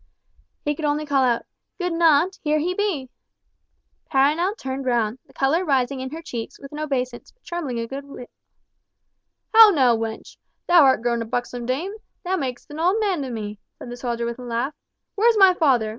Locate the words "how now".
9.53-9.95